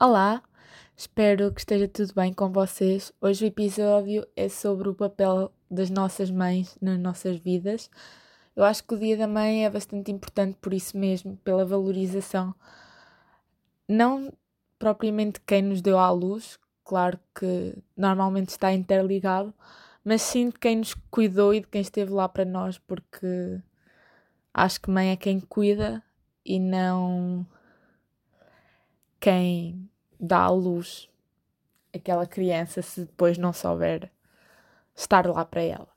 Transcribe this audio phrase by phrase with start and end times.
[0.00, 0.42] Olá,
[0.96, 3.12] espero que esteja tudo bem com vocês.
[3.20, 7.88] Hoje o episódio é sobre o papel das nossas mães nas nossas vidas.
[8.56, 12.52] Eu acho que o Dia da Mãe é bastante importante por isso mesmo, pela valorização.
[13.88, 14.32] Não
[14.80, 19.54] propriamente quem nos deu à luz, claro que normalmente está interligado,
[20.04, 23.62] mas sim de quem nos cuidou e de quem esteve lá para nós, porque
[24.52, 26.02] acho que mãe é quem cuida
[26.44, 27.46] e não
[29.24, 31.08] quem dá à luz
[31.94, 34.12] aquela criança se depois não souber
[34.94, 35.88] estar lá para ela.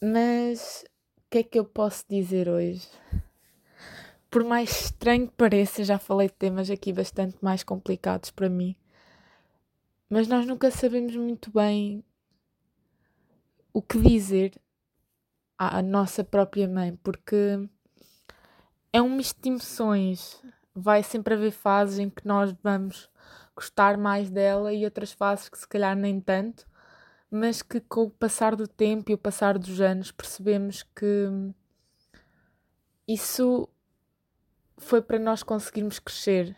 [0.00, 0.84] Mas
[1.16, 2.88] o que é que eu posso dizer hoje?
[4.30, 8.76] Por mais estranho que pareça, já falei de temas aqui bastante mais complicados para mim,
[10.08, 12.04] mas nós nunca sabemos muito bem
[13.72, 14.52] o que dizer
[15.58, 17.68] à nossa própria mãe, porque
[18.92, 20.40] é um misto de emoções
[20.74, 23.08] vai sempre haver fases em que nós vamos
[23.54, 26.66] gostar mais dela e outras fases que se calhar nem tanto,
[27.30, 31.28] mas que com o passar do tempo e o passar dos anos percebemos que
[33.06, 33.68] isso
[34.76, 36.56] foi para nós conseguirmos crescer.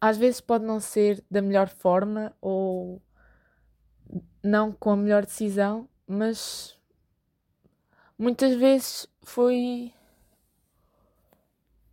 [0.00, 3.02] Às vezes pode não ser da melhor forma ou
[4.42, 6.78] não com a melhor decisão, mas
[8.18, 9.92] muitas vezes foi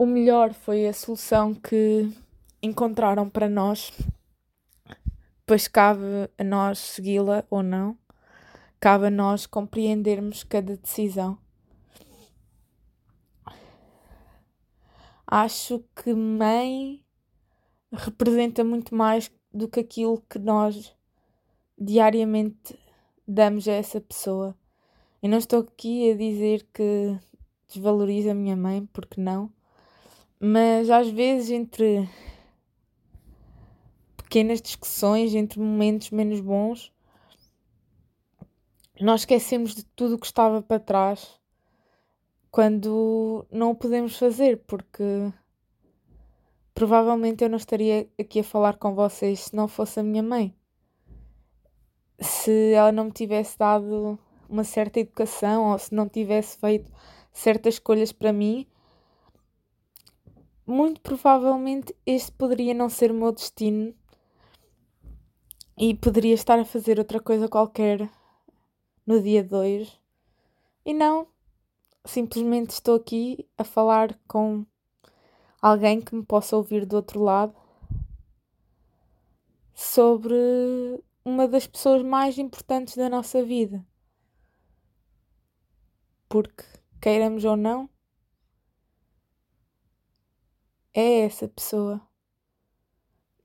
[0.04, 2.12] o melhor foi a solução que
[2.62, 3.90] encontraram para nós,
[5.46, 7.98] pois cabe a nós segui-la ou não,
[8.82, 11.38] cabe a nós compreendermos cada decisão.
[15.26, 17.02] Acho que mãe
[17.90, 20.94] representa muito mais do que aquilo que nós
[21.80, 22.78] diariamente
[23.26, 24.54] damos a essa pessoa.
[25.22, 27.18] Eu não estou aqui a dizer que
[27.70, 29.50] desvalorizo a minha mãe, porque não
[30.40, 32.08] mas às vezes entre
[34.18, 36.92] pequenas discussões, entre momentos menos bons,
[39.00, 41.40] nós esquecemos de tudo o que estava para trás
[42.50, 45.04] quando não o podemos fazer, porque
[46.74, 50.56] provavelmente eu não estaria aqui a falar com vocês se não fosse a minha mãe.
[52.20, 56.92] Se ela não me tivesse dado uma certa educação ou se não tivesse feito
[57.32, 58.68] certas escolhas para mim,
[60.66, 63.94] muito provavelmente este poderia não ser o meu destino
[65.78, 68.10] e poderia estar a fazer outra coisa qualquer
[69.06, 70.00] no dia 2.
[70.86, 71.28] E não,
[72.06, 74.66] simplesmente estou aqui a falar com
[75.62, 77.56] alguém que me possa ouvir do outro lado
[79.74, 80.36] sobre
[81.26, 83.86] uma das pessoas mais importantes da nossa vida.
[86.28, 86.64] Porque,
[87.02, 87.90] queiramos ou não,
[90.94, 92.00] é essa pessoa.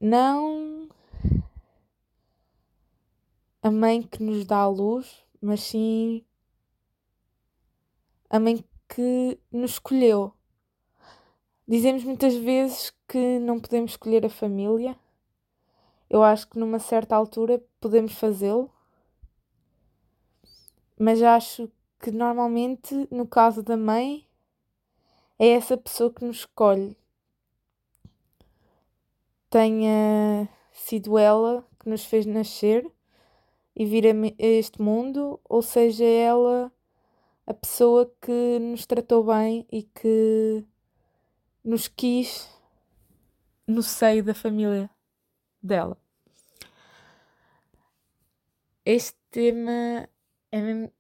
[0.00, 0.88] Não
[3.62, 6.24] a mãe que nos dá a luz, mas sim
[8.30, 10.32] a mãe que nos escolheu.
[11.66, 14.96] Dizemos muitas vezes que não podemos escolher a família.
[16.08, 18.70] Eu acho que numa certa altura podemos fazê-lo,
[20.98, 21.70] mas acho
[22.00, 24.26] que normalmente no caso da mãe
[25.38, 26.96] é essa pessoa que nos escolhe
[29.50, 32.90] tenha sido ela que nos fez nascer
[33.74, 36.72] e vir a este mundo, ou seja ela
[37.46, 40.64] a pessoa que nos tratou bem e que
[41.64, 42.48] nos quis
[43.66, 44.90] no seio da família
[45.62, 45.96] dela.
[48.84, 50.08] Este tema
[50.50, 50.92] é mesmo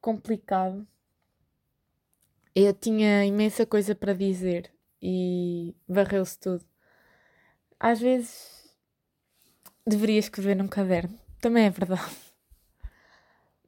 [0.00, 0.86] complicado.
[2.54, 4.70] Eu tinha imensa coisa para dizer
[5.00, 6.71] e varreu-se tudo.
[7.84, 8.72] Às vezes
[9.84, 12.16] deveria escrever num caderno, também é verdade.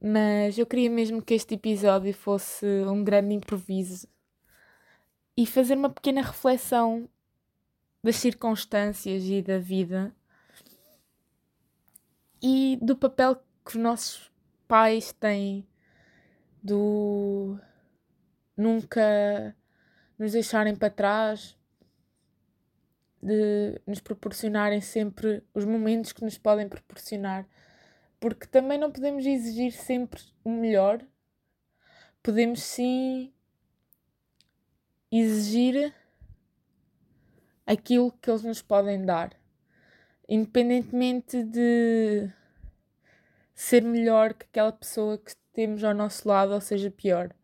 [0.00, 4.06] Mas eu queria mesmo que este episódio fosse um grande improviso
[5.36, 7.08] e fazer uma pequena reflexão
[8.04, 10.14] das circunstâncias e da vida
[12.40, 13.34] e do papel
[13.64, 14.30] que os nossos
[14.68, 15.66] pais têm
[16.62, 17.58] do
[18.56, 19.56] nunca
[20.16, 21.58] nos deixarem para trás
[23.24, 27.48] de nos proporcionarem sempre os momentos que nos podem proporcionar,
[28.20, 31.00] porque também não podemos exigir sempre o melhor,
[32.22, 33.32] podemos sim
[35.10, 35.94] exigir
[37.66, 39.34] aquilo que eles nos podem dar,
[40.28, 42.30] independentemente de
[43.54, 47.34] ser melhor que aquela pessoa que temos ao nosso lado ou seja pior.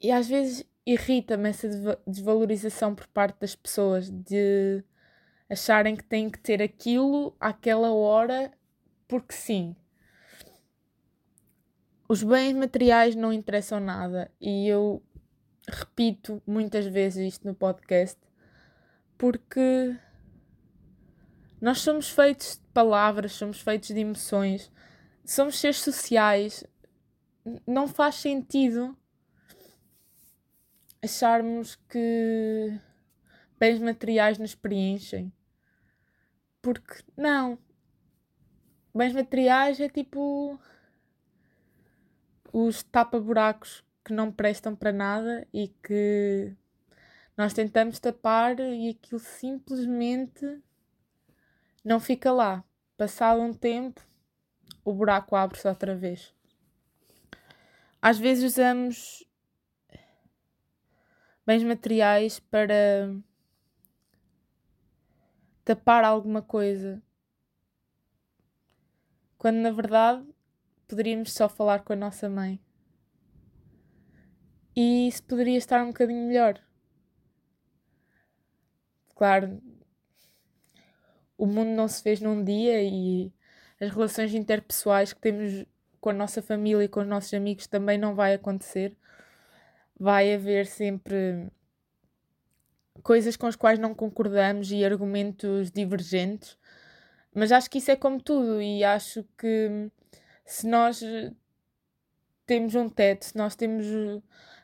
[0.00, 1.68] E às vezes irrita-me essa
[2.04, 4.82] desvalorização por parte das pessoas de
[5.48, 8.52] acharem que têm que ter aquilo àquela hora
[9.06, 9.76] porque sim.
[12.08, 15.00] Os bens materiais não interessam nada e eu
[15.68, 18.18] repito muitas vezes isto no podcast
[19.16, 19.96] porque
[21.60, 24.72] nós somos feitos de palavras, somos feitos de emoções,
[25.24, 26.64] somos seres sociais.
[27.66, 28.96] Não faz sentido
[31.02, 32.78] acharmos que
[33.58, 35.32] bens materiais nos preenchem.
[36.62, 37.58] Porque não.
[38.94, 40.58] Bens materiais é tipo
[42.52, 46.52] os tapa-buracos que não prestam para nada e que
[47.36, 50.60] nós tentamos tapar e aquilo simplesmente
[51.84, 52.64] não fica lá.
[52.96, 54.06] Passado um tempo,
[54.84, 56.34] o buraco abre-se outra vez.
[58.02, 59.24] Às vezes usamos
[61.50, 63.12] bens materiais para
[65.64, 67.02] tapar alguma coisa,
[69.36, 70.24] quando na verdade
[70.86, 72.60] poderíamos só falar com a nossa mãe.
[74.76, 76.60] E isso poderia estar um bocadinho melhor.
[79.16, 79.60] Claro,
[81.36, 83.32] o mundo não se fez num dia e
[83.80, 85.66] as relações interpessoais que temos
[86.00, 88.96] com a nossa família e com os nossos amigos também não vai acontecer.
[90.00, 91.50] Vai haver sempre
[93.02, 96.56] coisas com as quais não concordamos e argumentos divergentes,
[97.34, 99.90] mas acho que isso é como tudo e acho que
[100.44, 101.02] se nós
[102.46, 103.86] temos um teto, se nós temos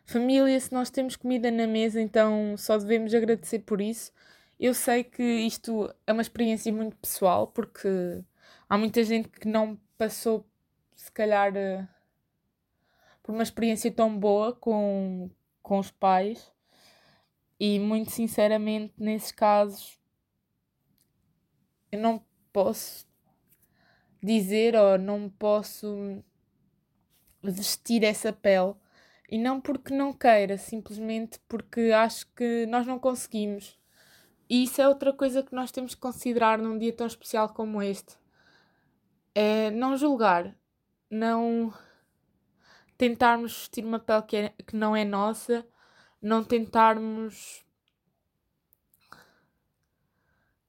[0.06, 4.12] família, se nós temos comida na mesa, então só devemos agradecer por isso.
[4.58, 7.88] Eu sei que isto é uma experiência muito pessoal, porque
[8.68, 10.46] há muita gente que não passou,
[10.94, 11.86] se calhar, eh,
[13.26, 15.28] por uma experiência tão boa com,
[15.60, 16.52] com os pais.
[17.58, 19.98] E muito sinceramente, nesses casos,
[21.90, 23.04] eu não posso
[24.22, 26.22] dizer ou não posso
[27.42, 28.74] vestir essa pele.
[29.28, 33.76] E não porque não queira, simplesmente porque acho que nós não conseguimos.
[34.48, 37.82] E isso é outra coisa que nós temos que considerar num dia tão especial como
[37.82, 38.16] este.
[39.34, 40.56] É não julgar,
[41.10, 41.74] não
[42.96, 45.66] tentarmos vestir uma pele que, é, que não é nossa,
[46.20, 47.64] não tentarmos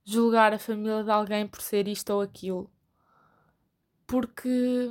[0.04, 2.70] julgar a família de alguém por ser isto ou aquilo.
[4.06, 4.90] Porque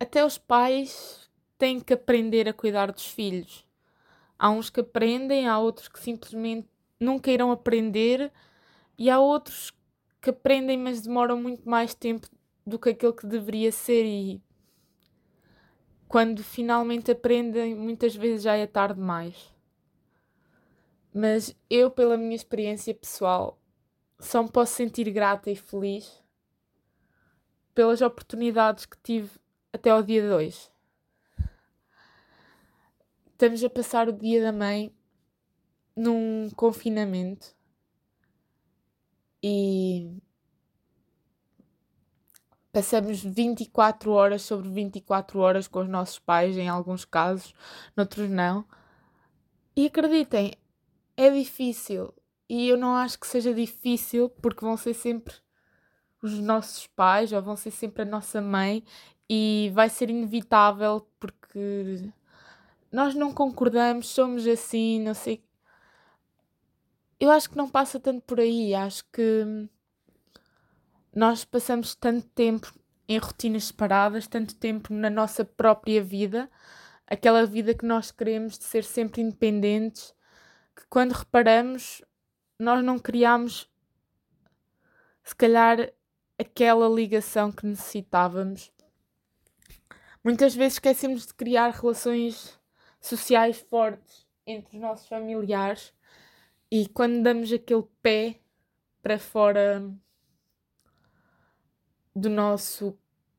[0.00, 3.66] até os pais têm que aprender a cuidar dos filhos.
[4.38, 6.68] Há uns que aprendem, há outros que simplesmente
[7.00, 8.32] nunca irão aprender,
[8.96, 9.72] e há outros
[10.20, 12.28] que aprendem, mas demoram muito mais tempo
[12.68, 14.04] do que aquilo que deveria ser.
[14.04, 14.42] E
[16.06, 19.52] quando finalmente aprendem, muitas vezes já é tarde demais.
[21.12, 23.58] Mas eu, pela minha experiência pessoal,
[24.20, 26.22] só me posso sentir grata e feliz
[27.74, 29.30] pelas oportunidades que tive
[29.72, 30.70] até ao dia 2.
[33.32, 34.92] Estamos a passar o dia da mãe
[35.94, 37.54] num confinamento
[39.42, 40.20] e
[42.72, 47.54] passamos 24 horas sobre 24 horas com os nossos pais, em alguns casos,
[47.96, 48.64] noutros não.
[49.76, 50.52] E acreditem,
[51.16, 52.12] é difícil.
[52.48, 55.34] E eu não acho que seja difícil porque vão ser sempre
[56.22, 58.82] os nossos pais ou vão ser sempre a nossa mãe
[59.28, 62.10] e vai ser inevitável porque
[62.90, 65.44] nós não concordamos, somos assim, não sei.
[67.20, 68.74] Eu acho que não passa tanto por aí.
[68.74, 69.68] Acho que
[71.18, 72.72] nós passamos tanto tempo
[73.08, 76.48] em rotinas separadas, tanto tempo na nossa própria vida,
[77.08, 80.14] aquela vida que nós queremos de ser sempre independentes,
[80.76, 82.04] que quando reparamos,
[82.56, 83.68] nós não criamos,
[85.24, 85.92] se calhar,
[86.38, 88.70] aquela ligação que necessitávamos.
[90.22, 92.56] Muitas vezes esquecemos de criar relações
[93.00, 95.92] sociais fortes entre os nossos familiares
[96.70, 98.38] e quando damos aquele pé
[99.02, 99.82] para fora
[102.18, 102.98] do nosso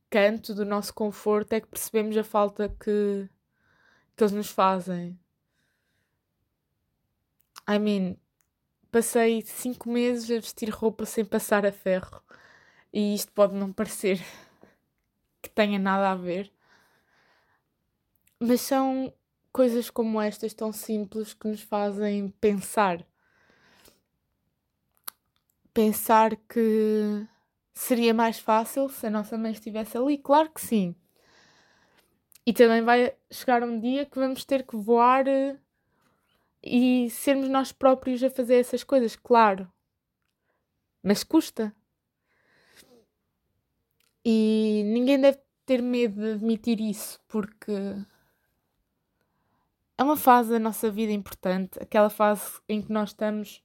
[0.09, 3.29] canto, do nosso conforto, é que percebemos a falta que,
[4.15, 5.19] que eles nos fazem.
[7.67, 8.17] I mean,
[8.91, 12.23] passei cinco meses a vestir roupa sem passar a ferro
[12.91, 14.19] e isto pode não parecer
[15.41, 16.51] que tenha nada a ver,
[18.39, 19.13] mas são
[19.51, 23.05] coisas como estas tão simples que nos fazem pensar.
[25.73, 27.27] Pensar que
[27.79, 30.17] seria mais fácil se a nossa mãe estivesse ali?
[30.17, 30.93] Claro que sim.
[32.45, 35.57] E também vai chegar um dia que vamos ter que voar eh,
[36.61, 39.71] e sermos nós próprios a fazer essas coisas, claro.
[41.01, 41.73] Mas custa.
[44.25, 47.71] E ninguém deve ter medo de admitir isso, porque
[49.97, 53.63] é uma fase da nossa vida importante, aquela fase em que nós estamos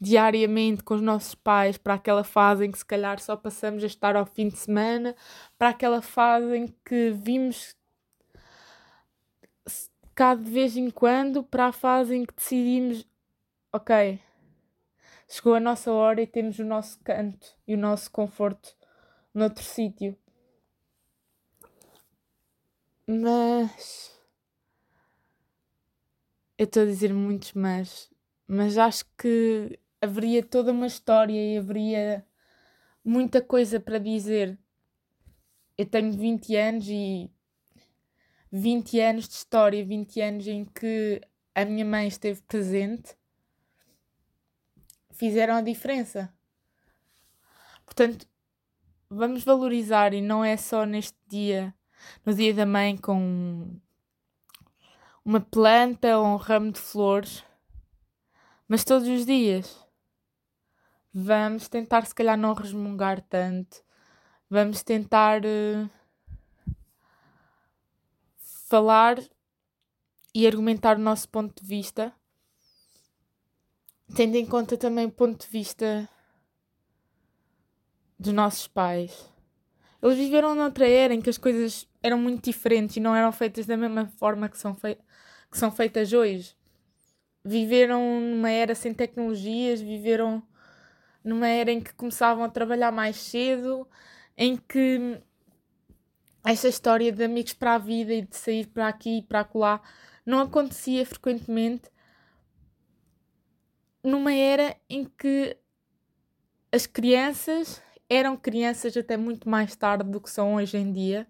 [0.00, 3.86] diariamente com os nossos pais, para aquela fase em que se calhar só passamos a
[3.86, 5.14] estar ao fim de semana,
[5.58, 7.76] para aquela fase em que vimos
[10.14, 13.06] cá de vez em quando, para a fase em que decidimos,
[13.72, 14.20] ok,
[15.28, 18.74] chegou a nossa hora e temos o nosso canto e o nosso conforto
[19.34, 20.16] noutro sítio.
[23.06, 24.18] Mas
[26.56, 28.10] eu estou a dizer muitos mas,
[28.46, 32.24] mas acho que haveria toda uma história e haveria
[33.04, 34.58] muita coisa para dizer.
[35.76, 37.30] Eu tenho 20 anos e
[38.52, 41.20] 20 anos de história, 20 anos em que
[41.54, 43.16] a minha mãe esteve presente,
[45.12, 46.32] fizeram a diferença.
[47.84, 48.26] Portanto,
[49.08, 51.74] vamos valorizar e não é só neste dia,
[52.24, 53.76] no dia da mãe, com
[55.24, 57.44] uma planta ou um ramo de flores,
[58.66, 59.89] mas todos os dias.
[61.12, 63.82] Vamos tentar, se calhar, não resmungar tanto.
[64.48, 65.90] Vamos tentar uh,
[68.68, 69.18] falar
[70.32, 72.12] e argumentar o nosso ponto de vista,
[74.14, 76.08] tendo em conta também o ponto de vista
[78.16, 79.28] dos nossos pais.
[80.02, 83.66] Eles viveram noutra era em que as coisas eram muito diferentes e não eram feitas
[83.66, 84.96] da mesma forma que são, fei
[85.50, 86.56] que são feitas hoje.
[87.44, 90.42] Viveram numa era sem tecnologias, viveram
[91.22, 93.86] numa era em que começavam a trabalhar mais cedo,
[94.36, 95.20] em que
[96.44, 99.80] esta história de amigos para a vida e de sair para aqui e para acolá
[100.24, 101.90] não acontecia frequentemente
[104.02, 105.56] numa era em que
[106.72, 111.26] as crianças eram crianças até muito mais tarde do que são hoje em dia.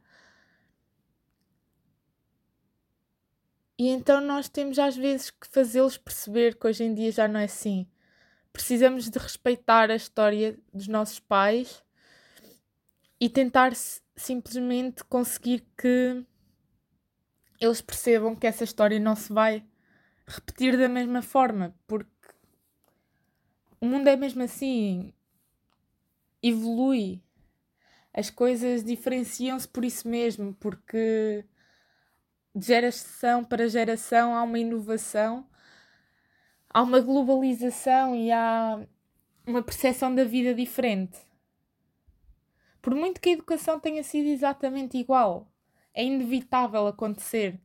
[3.78, 7.40] E então nós temos às vezes que fazê-los perceber que hoje em dia já não
[7.40, 7.89] é assim
[8.52, 11.82] precisamos de respeitar a história dos nossos pais
[13.20, 13.72] e tentar
[14.16, 16.24] simplesmente conseguir que
[17.60, 19.64] eles percebam que essa história não se vai
[20.26, 22.08] repetir da mesma forma, porque
[23.80, 25.12] o mundo é mesmo assim,
[26.42, 27.22] evolui,
[28.12, 31.44] as coisas diferenciam-se por isso mesmo, porque
[32.54, 35.46] de geração para geração há uma inovação
[36.72, 38.80] há uma globalização e há
[39.46, 41.18] uma percepção da vida diferente.
[42.80, 45.52] Por muito que a educação tenha sido exatamente igual,
[45.92, 47.60] é inevitável acontecer.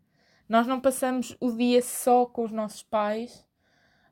[0.50, 3.45] Nós não passamos o dia só com os nossos pais,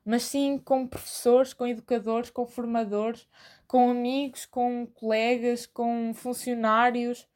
[0.04, 3.28] mas sim com professores, com educadores, com formadores,
[3.66, 7.28] com amigos, com colegas, com funcionários,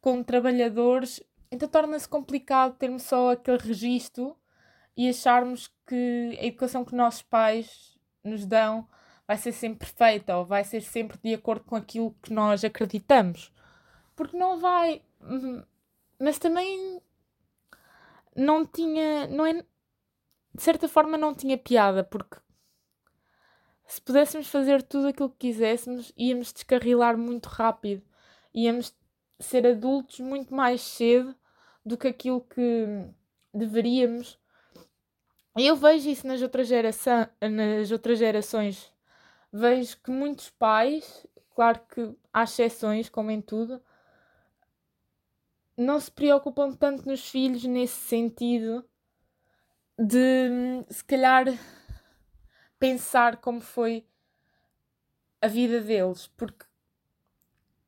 [0.00, 1.22] com trabalhadores.
[1.50, 4.36] Então torna-se complicado termos só aquele registro
[4.96, 8.88] e acharmos que a educação que nossos pais nos dão
[9.26, 13.52] vai ser sempre perfeita ou vai ser sempre de acordo com aquilo que nós acreditamos.
[14.14, 15.02] Porque não vai.
[15.20, 15.62] Uhum.
[16.18, 17.00] Mas também
[18.36, 19.26] não tinha.
[19.26, 22.36] Não é, de certa forma não tinha piada, porque
[23.86, 28.02] se pudéssemos fazer tudo aquilo que quiséssemos, íamos descarrilar muito rápido.
[28.54, 28.94] Íamos
[29.38, 31.34] ser adultos muito mais cedo
[31.84, 33.04] do que aquilo que
[33.52, 34.38] deveríamos
[35.56, 38.92] eu vejo isso nas outras, geração, nas outras gerações.
[39.52, 43.80] Vejo que muitos pais, claro que há exceções, como em tudo,
[45.76, 48.84] não se preocupam tanto nos filhos nesse sentido
[49.96, 51.46] de se calhar
[52.78, 54.04] pensar como foi
[55.40, 56.66] a vida deles, porque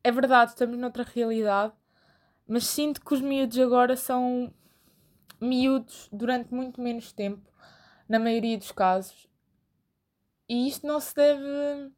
[0.04, 1.72] é verdade, estamos noutra realidade,
[2.46, 4.54] mas sinto que os miúdos agora são
[5.40, 7.55] miúdos durante muito menos tempo
[8.08, 9.28] na maioria dos casos.
[10.48, 11.92] E isto não se deve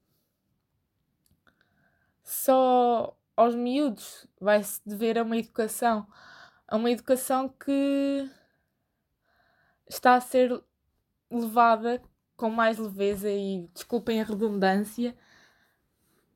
[2.23, 6.07] só aos miúdos, vai-se dever a uma educação,
[6.67, 8.29] a uma educação que
[9.89, 10.63] está a ser
[11.31, 12.03] levada
[12.37, 15.17] com mais leveza e desculpem a redundância,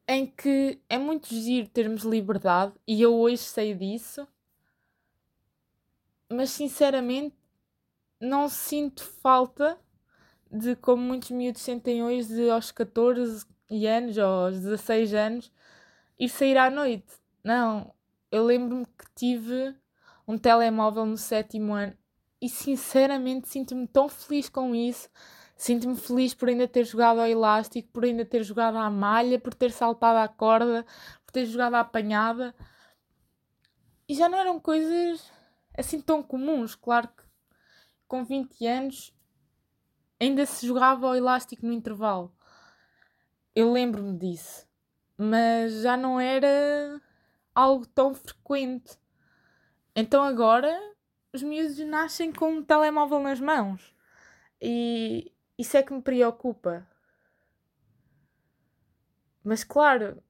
[0.07, 4.27] em que é muito giro termos liberdade e eu hoje sei disso,
[6.29, 7.37] mas sinceramente
[8.23, 9.77] não sinto falta
[10.49, 13.45] de como muitos miúdos sentem hoje de aos 14
[13.87, 15.53] anos ou aos 16 anos
[16.19, 17.13] ir sair à noite.
[17.43, 17.93] Não,
[18.31, 19.75] eu lembro-me que tive
[20.27, 21.95] um telemóvel no sétimo ano
[22.41, 25.09] e sinceramente sinto-me tão feliz com isso.
[25.57, 29.55] Sinto-me feliz por ainda ter jogado ao elástico, por ainda ter jogado à malha, por
[29.55, 30.87] ter saltado à corda,
[31.25, 32.55] por ter jogado à apanhada.
[34.09, 35.25] E já não eram coisas
[35.77, 36.75] assim tão comuns.
[36.75, 37.32] Claro que
[38.13, 39.17] com 20 anos
[40.21, 42.31] ainda se jogava ao elástico no intervalo.
[43.55, 44.69] Eu lembro-me disso.
[45.17, 47.01] Mas já não era
[47.55, 48.99] algo tão frequente.
[49.97, 50.79] Então agora
[51.33, 53.95] os miúdos nascem com um telemóvel nas mãos.
[54.61, 56.87] E isso é que me preocupa.
[59.43, 60.23] Mas claro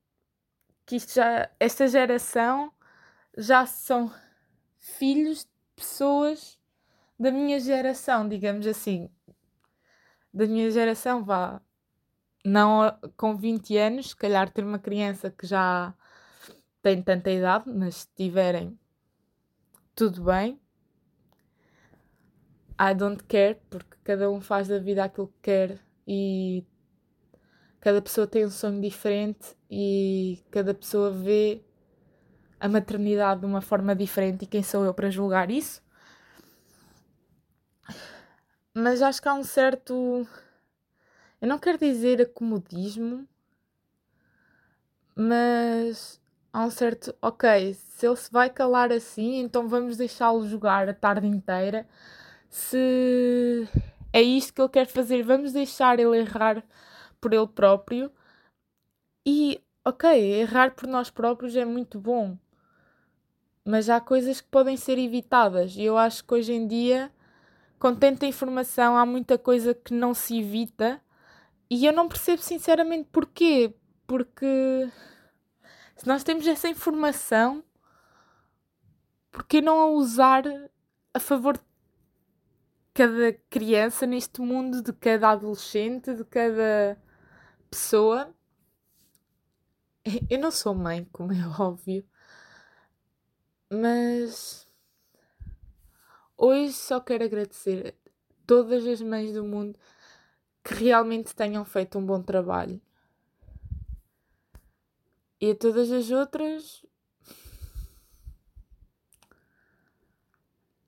[0.86, 2.72] que já, esta geração
[3.36, 4.14] já são
[4.78, 6.61] filhos de pessoas
[7.22, 9.08] da minha geração, digamos assim.
[10.34, 11.62] Da minha geração, vá.
[12.44, 15.94] Não com 20 anos, se calhar ter uma criança que já
[16.82, 18.76] tem tanta idade, mas se tiverem
[19.94, 20.60] tudo bem.
[22.80, 26.66] I don't care, porque cada um faz da vida aquilo que quer e
[27.78, 31.62] cada pessoa tem um sonho diferente e cada pessoa vê
[32.58, 35.80] a maternidade de uma forma diferente e quem sou eu para julgar isso?
[38.74, 40.26] Mas acho que há um certo.
[41.40, 43.28] Eu não quero dizer acomodismo,
[45.14, 46.20] mas
[46.52, 47.14] há um certo.
[47.20, 51.86] Ok, se ele se vai calar assim, então vamos deixá-lo jogar a tarde inteira.
[52.50, 53.68] Se
[54.12, 56.64] é isto que ele quer fazer, vamos deixar ele errar
[57.20, 58.10] por ele próprio.
[59.26, 60.08] E, ok,
[60.40, 62.36] errar por nós próprios é muito bom
[63.64, 65.76] mas há coisas que podem ser evitadas.
[65.76, 67.10] E eu acho que hoje em dia,
[67.82, 71.02] com tanta informação, há muita coisa que não se evita.
[71.68, 73.74] E eu não percebo sinceramente porquê.
[74.06, 74.88] Porque
[75.96, 77.64] se nós temos essa informação,
[79.32, 80.44] porquê não a usar
[81.12, 81.64] a favor de
[82.94, 86.96] cada criança neste mundo, de cada adolescente, de cada
[87.68, 88.32] pessoa?
[90.30, 92.06] Eu não sou mãe, como é óbvio,
[93.68, 94.61] mas
[96.36, 98.12] hoje só quero agradecer a
[98.46, 99.78] todas as mães do mundo
[100.62, 102.80] que realmente tenham feito um bom trabalho.
[105.40, 106.84] E a todas as outras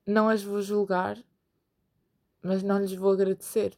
[0.07, 1.19] não as vou julgar,
[2.43, 3.77] mas não lhes vou agradecer.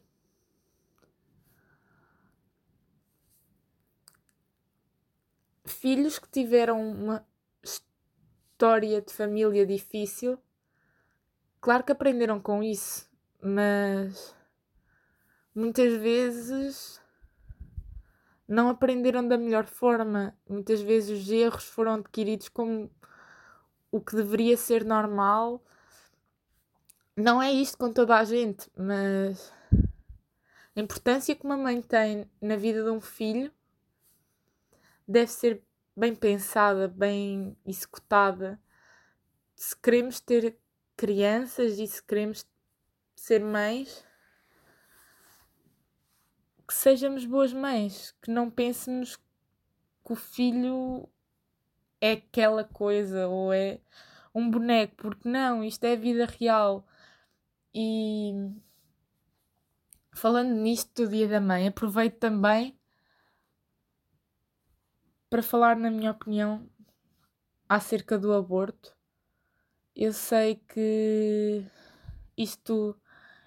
[5.65, 7.25] Filhos que tiveram uma
[7.63, 10.39] história de família difícil.
[11.59, 13.09] Claro que aprenderam com isso,
[13.41, 14.35] mas
[15.53, 17.01] muitas vezes
[18.47, 20.37] não aprenderam da melhor forma.
[20.47, 22.89] Muitas vezes os erros foram adquiridos como
[23.91, 25.63] o que deveria ser normal.
[27.15, 29.51] Não é isto com toda a gente, mas
[30.75, 33.51] a importância que uma mãe tem na vida de um filho
[35.07, 35.63] deve ser
[35.95, 38.59] bem pensada, bem executada.
[39.55, 40.55] Se queremos ter
[40.97, 42.45] crianças e se queremos
[43.15, 44.03] ser mães,
[46.67, 51.07] que sejamos boas mães, que não pensemos que o filho
[52.01, 53.79] é aquela coisa ou é
[54.33, 56.85] um boneco, porque não, isto é vida real.
[57.73, 58.33] E
[60.13, 62.77] falando nisto do Dia da Mãe, aproveito também
[65.29, 66.67] para falar, na minha opinião,
[67.69, 68.96] acerca do aborto.
[69.99, 71.65] Eu sei que
[72.37, 72.95] isto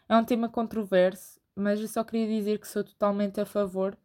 [0.08, 3.96] é um tema controverso, mas eu só queria dizer que sou totalmente a favor,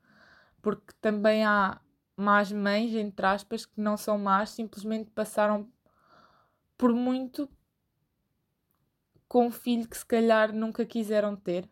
[0.61, 1.81] porque também há
[2.15, 5.67] más mães, entre aspas, que não são más, simplesmente passaram
[6.77, 7.49] por muito
[9.27, 11.67] com um filho que se calhar nunca quiseram ter.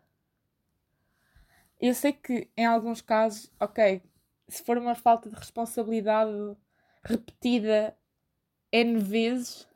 [1.79, 4.01] Eu sei que em alguns casos, ok,
[4.47, 6.31] se for uma falta de responsabilidade
[7.03, 7.95] repetida
[8.71, 9.71] N vezes,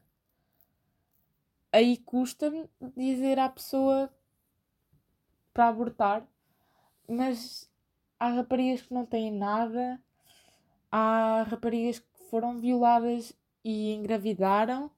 [1.77, 4.11] aí custa-me dizer à pessoa
[5.53, 6.27] para abortar,
[7.07, 7.69] mas
[8.19, 10.01] há raparigas que não têm nada,
[10.91, 13.31] há raparigas que foram violadas
[13.63, 14.89] e engravidaram,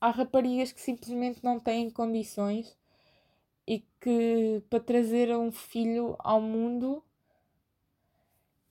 [0.00, 2.76] há raparigas que simplesmente não têm condições
[3.64, 7.04] e que para trazer um filho ao mundo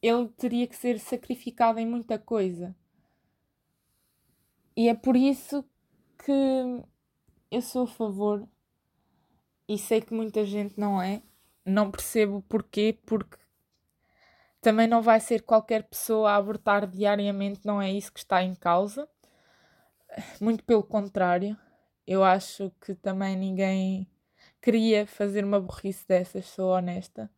[0.01, 2.75] ele teria que ser sacrificado em muita coisa.
[4.79, 5.65] E é por isso
[6.23, 6.81] que
[7.51, 8.47] eu sou a favor
[9.67, 11.21] e sei que muita gente não é.
[11.65, 13.37] Não percebo porquê, porque
[14.61, 18.55] também não vai ser qualquer pessoa a abortar diariamente, não é isso que está em
[18.55, 19.05] causa.
[20.39, 21.57] Muito pelo contrário,
[22.07, 24.09] eu acho que também ninguém
[24.61, 27.29] queria fazer uma burrice dessas, sou honesta.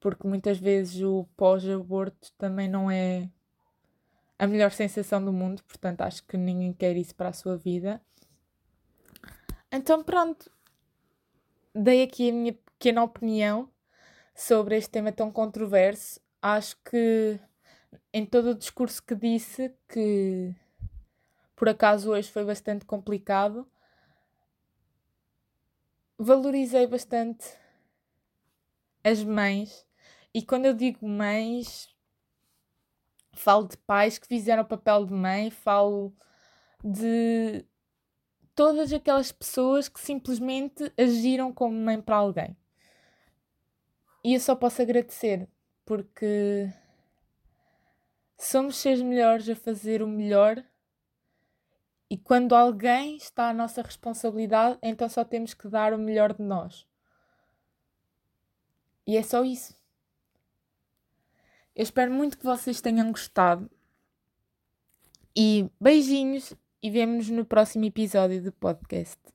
[0.00, 3.28] Porque muitas vezes o pós-aborto também não é
[4.38, 8.00] a melhor sensação do mundo, portanto acho que ninguém quer isso para a sua vida.
[9.70, 10.50] Então pronto,
[11.74, 13.70] dei aqui a minha pequena opinião
[14.34, 16.20] sobre este tema tão controverso.
[16.42, 17.38] Acho que
[18.12, 20.54] em todo o discurso que disse, que
[21.56, 23.66] por acaso hoje foi bastante complicado,
[26.18, 27.46] valorizei bastante
[29.02, 29.86] as mães.
[30.32, 31.93] E quando eu digo mães,
[33.40, 36.14] falo de pais que fizeram o papel de mãe, falo
[36.82, 37.64] de
[38.54, 42.56] todas aquelas pessoas que simplesmente agiram como mãe para alguém.
[44.24, 45.48] E eu só posso agradecer,
[45.84, 46.72] porque
[48.38, 50.64] somos seres melhores a fazer o melhor
[52.14, 56.42] e quando alguém está à nossa responsabilidade, então só temos que dar o melhor de
[56.42, 56.86] nós.
[59.06, 59.74] E é só isso.
[61.74, 63.70] Eu espero muito que vocês tenham gostado.
[65.36, 69.33] E beijinhos e vemo-nos no próximo episódio do podcast.